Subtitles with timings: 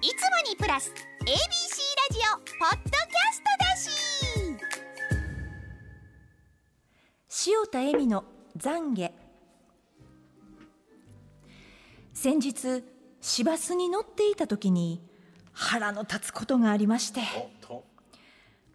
[0.00, 0.14] いつも
[0.48, 0.92] にプラス
[1.22, 1.34] ABC ラ
[2.12, 3.76] ジオポッドキャストだ
[7.36, 7.50] し。
[7.50, 8.24] 塩田恵美の
[8.56, 9.10] 懺悔。
[12.14, 12.84] 先日
[13.20, 15.02] 市バスに乗っていた時に
[15.52, 17.22] 腹の立つことがありまして。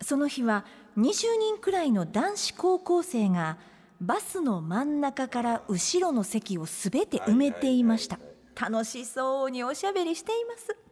[0.02, 0.66] その日は
[0.98, 3.58] 20人くらいの男子高校生が
[4.02, 8.20] バスの真ん中から後ろの席をすべて埋めていました。
[8.60, 10.83] 楽しそうにおしゃべりしています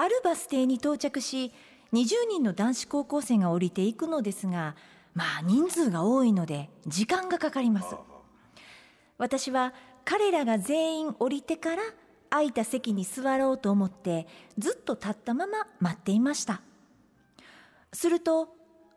[0.00, 1.52] あるバス停に到着し
[1.92, 4.74] 20人の男子高校生が降りていくのですが
[5.12, 7.94] まあ人数が多いので時間がかかります。
[9.18, 9.74] 私は
[10.06, 11.82] 彼らが全員降りてから
[12.30, 14.26] 空いた席に座ろうと思って
[14.56, 16.62] ずっと立ったまま待っていました。
[17.92, 18.48] すると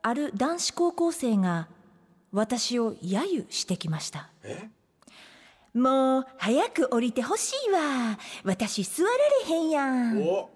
[0.03, 1.67] ある男子高校生が
[2.31, 4.29] 私を揶揄してきました。
[5.73, 8.17] もう早く降りてほしいわ。
[8.45, 9.09] 私座ら
[9.49, 10.23] れへんやん。
[10.23, 10.52] と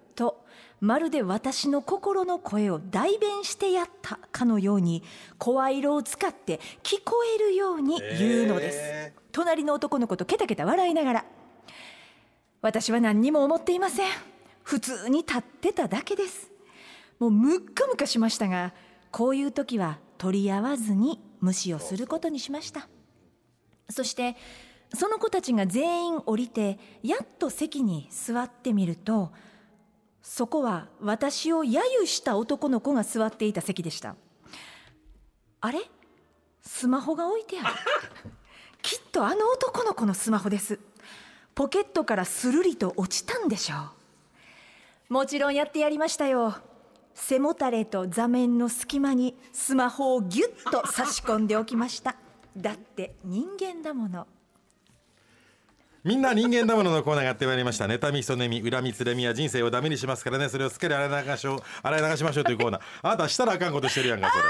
[0.80, 5.02] まるで私の心の声を代弁してやったかのように
[5.38, 11.24] 声色を使って聞こえるように言うのです、えー、隣の男の子とケタケタ笑いながら。
[12.60, 14.10] 私は何にも思っていません。
[14.64, 16.50] 普通に立ってただけです。
[17.18, 18.74] もうムッカムカしましたが
[19.10, 22.88] こういう時は取り合わずに無視をすることにしました。
[23.90, 24.36] そして
[24.94, 29.32] その子たちが全員降りてやっと席に座ってみると
[30.28, 34.14] そこは私を揶揄した男の子が座っていた席でした。
[35.62, 35.80] あれ？
[36.60, 37.74] スマホが置いてある。
[38.82, 40.80] きっとあの男の子のスマホです。
[41.54, 43.76] ポケットからスルリと落ちたんでしょ
[45.10, 45.14] う。
[45.14, 46.56] もちろんやってやりましたよ。
[47.14, 52.16] 背もたれと座面の隙間にスマホをギュッと差し込んでおきました。
[52.54, 54.26] だって人間だもの
[56.04, 57.86] みんな人間だもののコーナーがやってまいりました。
[57.86, 60.48] 妬み嫉み恨みつれみは人生をダメにしますからね。
[60.48, 62.80] それをすっかり洗い流しょ洗い流しましょうというコーナー。
[63.02, 64.44] あなたしたらあかんことしてるやんかそれ。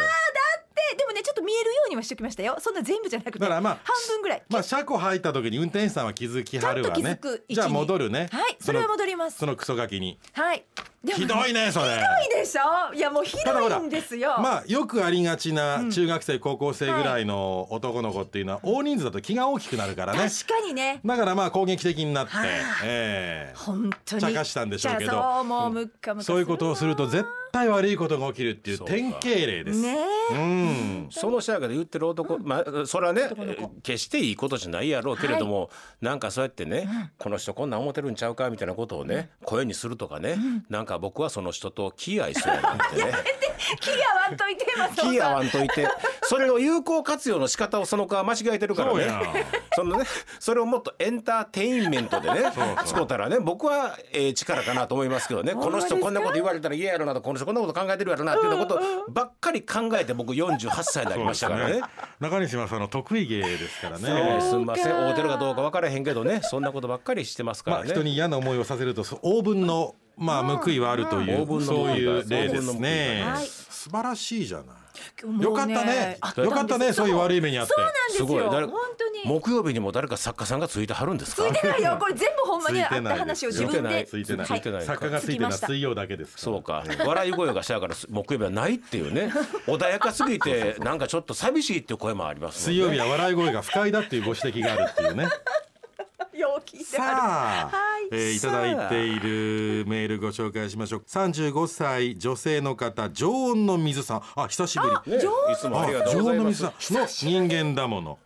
[1.98, 2.56] はしておきましたよ。
[2.60, 4.42] そんな全部じゃなくてだからまあ半分ぐらい。
[4.48, 7.20] まあ車庫入った時に運転手さんは気づきはるわね。
[7.48, 8.28] じゃあ戻るね。
[8.32, 9.38] はいそれは戻ります。
[9.38, 10.18] そのクソガキに。
[10.32, 10.64] はい。
[11.06, 11.96] ひどいねそれ。
[11.96, 12.92] ひどいでしょ？
[12.92, 14.36] いやもうひどいんですよ。
[14.40, 20.28] まあよくありがちな中学生、高校生ぐらいの男の子っていうのは大人数だと気が大きくなるからね。
[20.28, 21.00] 確かにね。
[21.04, 22.32] だからまあ攻撃的になって、
[22.84, 23.54] ええ。
[23.56, 24.22] 本当に。
[24.22, 25.12] 茶化したんでしょうけど。
[25.12, 29.80] そうもうむっかむかそういうことをすると絶対悪いことが起きるっていう典型例です。
[29.80, 29.96] ね
[30.30, 33.30] うん、その社会で言ってる男、まあそれはね
[33.82, 35.68] 決していいことじゃないやろうけれども、はい、
[36.02, 42.96] なんかそうやってね、うん、この人こんなん思ってるんちゃうかみたいなことをね、うん、声にするとかね、うん、なんか僕はその人と気合いするなんて。
[42.96, 43.12] ね。
[43.80, 45.88] 気合わんといて気合わんといて。
[46.22, 49.06] それを有効活用の仕方をその子は間違えてるからね。
[49.74, 50.04] そのね
[50.38, 52.52] それをもっとエンターテインメントでね
[52.84, 55.54] 使ったらね僕はええ力かなと思いますけどね。
[55.54, 61.80] この人こんなこと言われたら嫌やろなとこの人こんなこと考えてるやろなっていうことばっかり考えて僕48歳になりましたからね。
[62.20, 64.40] 中西はその得意芸ですからね。
[64.42, 64.92] すみません。
[64.92, 73.24] 会うてるかどうか分からへんけどねそんなことばっかりしてますからね、人に嫌な思いをさせると応分のまあ報いはあるという、そういう例ですね、
[73.70, 74.66] 素晴らしいじゃない。
[75.42, 76.18] よかったね。
[76.36, 76.50] よ。
[76.50, 76.92] かったね。
[76.92, 77.72] そういう悪い目にあって。
[77.72, 78.26] そうなんですよ。
[78.26, 78.42] すごい。
[79.24, 81.42] 木曜日にも誰か作家さんがついてはるんですか？
[81.44, 81.96] ついてないよ。
[81.98, 84.06] これ全部ほんまにあった話を自分で。
[84.08, 84.46] ついてない。
[84.46, 84.82] ついてない。
[84.84, 86.34] 作家がついてる水曜だけです。
[86.36, 86.84] そうか。
[87.06, 89.32] 笑い声がしたから木曜日はないっていうね。
[89.66, 92.62] 穏やかすぎてなんかちょっと寂しいっていう声もあります。
[92.64, 95.28] 水曜日は笑い声が不快だっていうご指摘があるっていうね。
[96.84, 108.18] さあ、はい、えー、いただいているメールご紹介しましょう35歳女性の方常温の水さんあ久しぶり、ね、常温の水さんの人間だもの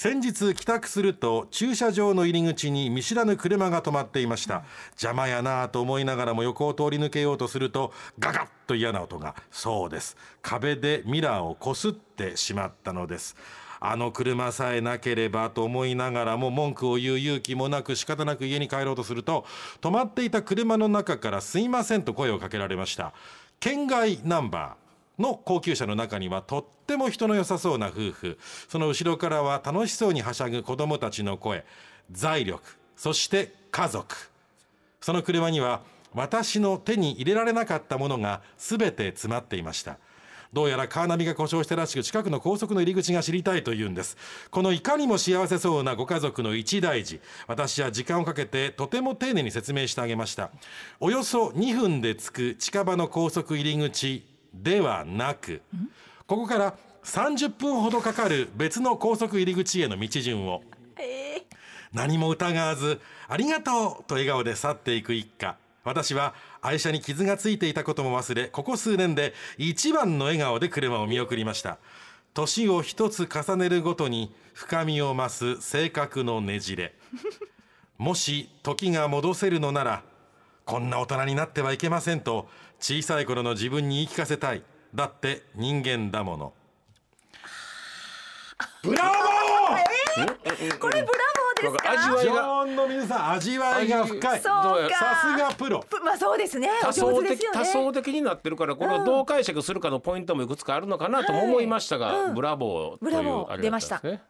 [0.00, 4.62] 先日帰宅すると駐車場の入り口に見知らぬ車が止まっていました。
[4.90, 10.16] 邪魔やなと思いながらも横を通り抜けようとするとガガッと嫌な音がそうです。
[10.40, 13.34] 壁でミラーをこすってしまったのです。
[13.80, 19.46] あの車さえなければと思いながらも文句を言う勇気もなく仕方なく家に帰ろうとすると
[19.80, 23.14] 止まっていた車の中からすいませんと声をかけられました。
[23.58, 24.87] 県外ナンバー。
[25.18, 28.38] の高級車の中にはとっても人の良さそうな夫婦。
[28.68, 31.64] その後ろからは楽しそうにはしゃぐ子供たちの声。
[32.10, 32.62] 財力。
[32.96, 34.16] そして家族。
[35.00, 35.82] その車には
[36.14, 39.98] 私の手に入れられなかったものが全て詰まっていました。
[40.52, 44.16] どうやらカーナビが故障したらしく近くの高速の入り口が知りたいというんです。
[44.50, 47.20] このいかにも幸せそうなご家族の一大事。
[47.46, 50.50] 私は時間をかけてとても丁寧に説明してあげました。
[51.00, 54.24] およそ2分で着く近場の高速入り口
[54.54, 55.62] ではなく
[56.26, 56.74] ここから
[57.04, 60.62] 30分ほどかかる別の高速入り口への道順を。
[61.92, 65.56] 何も疑わずありがとうと笑顔で去っていく一家。
[65.84, 71.78] 私は愛車に傷がついていたことも忘れここ数年で一番の笑顔で車を見送りました。
[72.34, 76.94] 年を一つ重ねるごとに深みを増す性格のねじれ。
[77.96, 80.02] もし時が戻せるのなら
[80.68, 82.46] こんな大人になってはいけませんと
[82.78, 84.62] 小さい頃の自分に言い聞かせたい。
[84.94, 86.52] だって人間だもの。
[88.82, 90.78] ブラボー！
[90.78, 91.90] これブラボーですか？
[91.90, 92.66] 味わいが。
[92.66, 94.40] の皆さん味わいが深い。
[94.40, 94.82] さ
[95.22, 95.80] すがプロ。
[95.88, 96.68] ぷまあそうですね。
[96.82, 97.58] お多層上手ですよね。
[97.60, 104.22] 的多層的になってるからこれをどう解釈するかのポイントもいくつかあるのかなとも思いましたが、ブラボーというブラボーあれだったんですね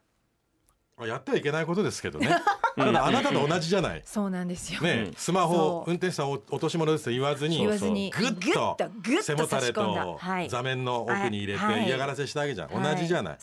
[1.07, 2.29] やってはいけないことですけどね。
[2.77, 4.03] ただあなたと同じじゃない。
[4.05, 4.81] そうなんですよ。
[4.81, 8.77] ね、スマホ運転手さんお落とし物ですと言わずにぐっと
[9.23, 10.49] 背もたれとはい。
[10.49, 11.87] 座面の奥に入れてはい。
[11.87, 12.95] 嫌がらせしてあげじゃん、はい。
[12.95, 13.39] 同じじゃない、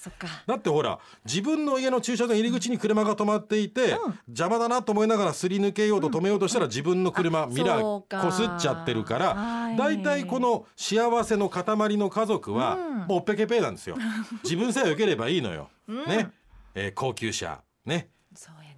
[0.47, 3.97] だってほら自分の家の駐車場の入り口に車が止まっていて、
[4.27, 9.77] 邪魔だなと思いながらすり抜けようと止めようとしたら自分の車、ミラーこすっちゃってるからはい。
[9.77, 12.75] だいたいこの幸せの塊の家族は
[13.07, 13.97] もうおっぺけぺーなんですよ。
[14.43, 15.69] 自分さえ良ければいいのよ、
[16.07, 16.29] ね、
[16.75, 18.09] えー高級車ね。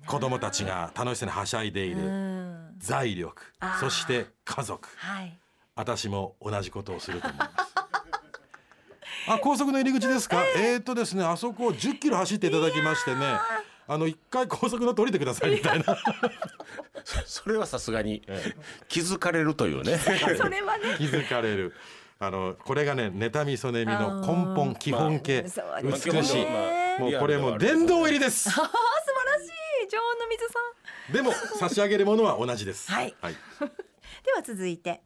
[0.05, 2.75] 子供たちが楽しそうにはしゃいでいる、うん。
[2.77, 3.41] 財力
[3.79, 4.87] そして家族。
[4.97, 5.37] はい。
[5.75, 7.51] 私も同じことをすると思います。
[9.29, 10.41] あ高速の入り口ですか？
[10.55, 13.37] えー、っとですねあそこを10キロ走っていただきましてね
[13.87, 15.97] あの一回高速の降りてくださいみたいな。
[17.25, 18.21] それはさすがに
[18.87, 19.97] 気づかれるというね。
[20.37, 20.95] それはね。
[20.97, 21.73] 気づかれる。
[22.19, 25.43] あのこれがね妬みそねみの根本基本形。
[25.83, 26.45] 美しい。
[26.45, 28.49] ねもうこれもう殿堂入りです。
[28.49, 29.89] 素晴らしい。
[29.89, 30.59] 常温の水さ
[31.11, 31.13] ん。
[31.13, 32.91] でも差し上げるものは同じです。
[32.91, 33.15] はい。
[33.21, 33.33] はい、
[34.25, 35.01] では続いて。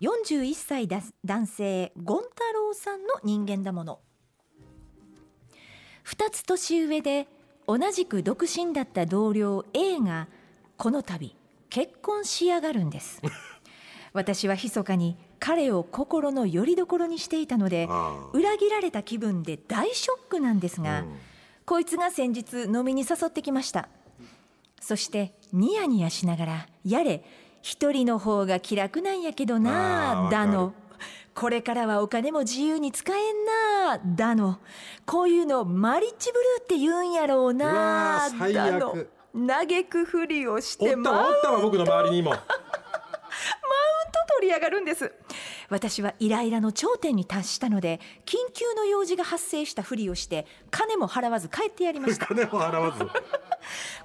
[0.00, 4.00] 41歳だ男性ゴン太郎さんの人間だもの。
[6.06, 7.28] 2つ年上で
[7.66, 10.28] 同じく独身だった同僚 A が
[10.76, 11.36] この度
[11.68, 13.20] 結婚しやがるんです。
[14.12, 17.88] 私は密かに彼を心の拠り所にしていたので
[18.32, 21.16] 裏切られた気分で大ショックなんですが、うん。
[21.64, 23.88] こいつが先日飲みに誘ってきました。
[24.80, 27.24] そしてニヤニヤしながらやれ
[27.62, 29.76] 一人の方が気楽なんやけどなわ
[30.16, 30.30] かる。
[30.30, 30.74] だの。
[31.34, 34.58] これからはお金も自由に使えんなだの。
[35.06, 38.94] こういうのマリッジブルーって言うんやろうなうわー最だ悪の。
[39.46, 42.32] 嘆くふりをしてたマウンわおったわ僕の周りにも。
[42.32, 42.38] と
[44.36, 45.12] 取り上がるんです
[45.70, 52.26] 私はイライラの頂点に達したので緊急の用事が発生したふりをして金も払わず帰ってやりました。
[52.28, 53.06] 金も払わず。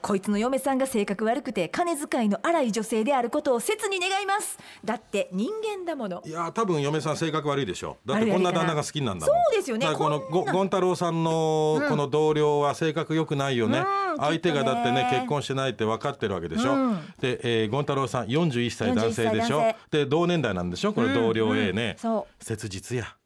[0.06, 4.60] こいつの嫁さんが性格悪くて金遣いの荒い女性であることを切に願います。
[4.84, 6.22] だって人間だもの。
[6.24, 9.36] いや多分嫁さん性格悪いでしょだってこんな旦那が好きなんだもん。
[9.36, 9.88] そうですよね。
[9.96, 10.52] このこんな。
[10.52, 13.86] ゴゴン太郎さんのこの同僚は性格良くないよね、うん
[14.18, 17.00] 相手がだってね結婚してないって分かってるわけでしょ、うん。
[17.20, 20.94] で、えー、ゴン太郎さん41歳男性でし41ょで同年代なんでしょ？
[20.94, 23.06] これ同僚 A ね、そ切実やう。
[23.06, 23.12] ほんまや。
[23.12, 23.25] わ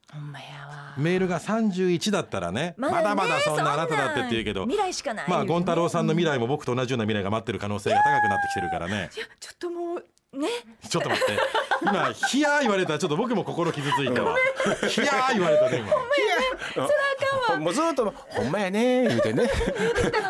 [0.97, 9.09] メールが31だったらねまだまだそんなあなただってって言うけど未来しかないまあゴン太郎さんの未来も僕と同じような未来が待ってる可能性が高くなってきてるからね。
[9.15, 10.47] いやちょっともうね。
[10.88, 11.39] ちょっと待って。
[11.81, 14.35] 今「ヒヤー」言われたらちょっと僕も心傷ついたわ
[14.89, 17.57] 「ヒヤー」言われたね今。
[17.59, 19.50] もうずっと「ほんまやね」言うてね。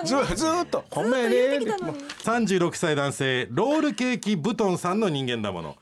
[0.04, 5.78] ずずーっと「ほんまやね」ってもう36歳男性ロールケーキブトンさんの人間だもの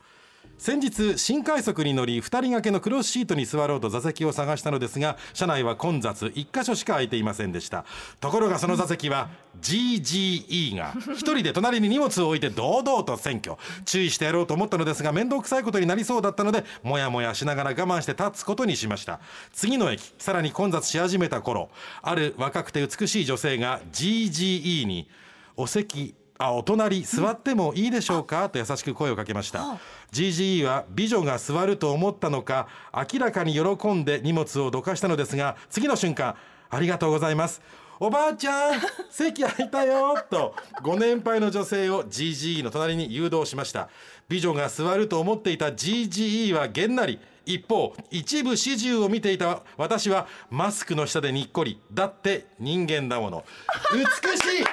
[0.58, 7.84] 先日新快速に乗り2人掛けのクロスシートに座ろうと座席を探したのですが車内は混雑1箇所しか空いていませんでした。
[8.20, 9.30] ところがその座席は
[9.62, 19.20] GGE が1人で隣に荷物を置いて堂々と占拠注意してやろうと思ったのですが面倒くさいことになりそうだったのでもやもやしながら我慢して立つことにしました。
[19.52, 21.70] 次の駅さらに混雑し始めた頃
[22.02, 25.08] ある若くて美しい女性が GGE に
[25.56, 28.48] お席あお隣座ってもいいでしょうか？
[28.48, 29.78] と優しく声をかけました。
[30.12, 32.68] GGE は美女が座ると思ったのか
[33.12, 36.36] 明らかに喜んで荷物をどかしたのですが次の瞬間
[36.70, 37.60] ありがとうございます。
[38.00, 38.80] おばあちゃん
[39.10, 40.54] 席空いたよと
[40.84, 43.88] ご年配の女性を GGE の隣に誘導しました。
[44.28, 51.80] 美女が座ると思っていた GGE はげんなり一方一部始終を見ていた私はマスクの下でにっこり。
[51.92, 53.44] だって人間だもの。
[53.92, 54.64] 美しい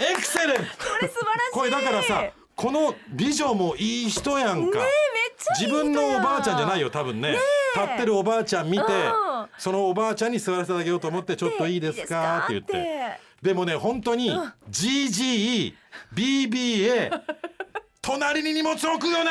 [0.00, 0.64] エクセレントこ
[1.00, 1.52] れ素晴らしい。
[1.52, 4.86] これだからさこの美女もいい人やんか、めっ
[5.38, 7.36] ちゃいい自分のおばあちゃんじゃないよよ多分ね。
[7.74, 9.46] 立ってるおばあちゃん見てうん。
[9.56, 12.44] そのおばあちゃんに座らせてあげようと思ってちょっといいですか？
[12.44, 12.76] って言って。
[12.76, 12.84] いい
[13.42, 14.30] でもね本当に
[14.70, 15.72] GGE
[16.12, 17.20] BBA
[18.02, 19.30] 隣に荷物置くよな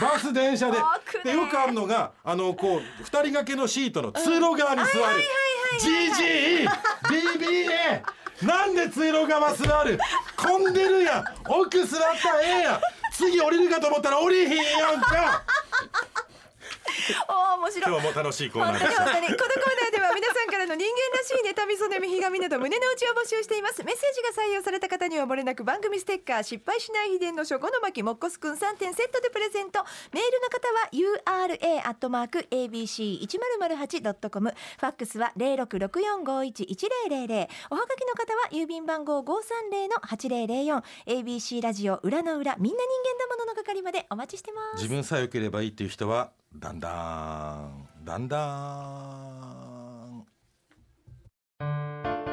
[0.00, 0.78] バス電車で。
[1.22, 5.22] でよくあるのがあのこう二人掛けのシートの通路側に座る。
[5.78, 6.66] GGE
[7.04, 8.02] BBA
[8.42, 9.98] なんで通路側座る？
[10.36, 11.24] 混んでるやん。
[11.48, 12.80] 奥座ったらええやん。
[13.12, 15.42] 次降りるかと思ったら降りへんやんか。
[17.28, 17.82] おー面白い。
[17.92, 19.04] 今日も楽しいコーナ本ーでした。
[19.04, 19.26] 当に本当に。
[19.28, 23.82] このコーナーでは皆さんからの人間らしい妬みそねみひがみなど胸の内を募集しています。
[23.84, 29.80] メッセージが採用された方には漏れなく番組ステッカー失敗しない秘伝の書庫の巻もっこすくん3点セットでプレゼント。
[30.12, 34.52] メールの方は URA アットマーク ABC 一0 0 8ドットコム。
[34.78, 37.48] ファックスは零六六四五一一零零零。
[37.70, 40.82] おはがきの方は郵便番号五三零の八零零四。
[41.06, 44.82] ABC ラジオ裏の裏みんな人間だものの係までお待ちしてます。
[44.82, 48.36] 自分さえ良ければいいっていう人はだんだんだんだ
[49.62, 49.65] ん。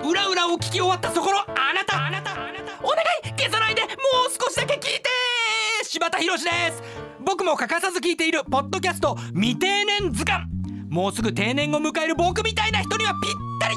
[0.04, 3.92] 裏裏を聞き終わったそこのあなたあなたあなたお願い消さないでもう
[4.32, 5.04] 少しだけ聞いて
[5.84, 6.84] 柴田博です。
[7.26, 10.46] 僕も欠かさず聞いているポッドキャスト未定年図鑑。
[10.90, 13.32] もうすぐ定年を迎える僕みたいな人にはぴっ
[13.62, 13.76] たり。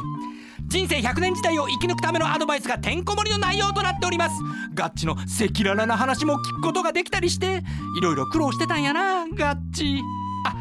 [0.67, 4.35] 人生100年時代を生き抜くためのアドバイスがてんこ盛りの内容となっております。
[4.75, 7.63] ガッチの赤裸々な話も聞くことができたりして
[7.97, 10.01] いろいろ苦労してたんやなガッチ。
[10.45, 10.55] あ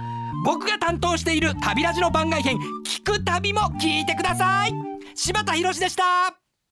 [0.45, 4.84] 僕が担当している旅ラジの番外編聞く旅も聞いてください。
[5.13, 6.44] 柴田博でした。